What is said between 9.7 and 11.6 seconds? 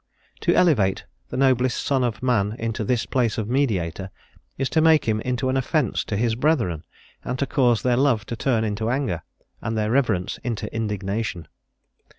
their reverence into indignation.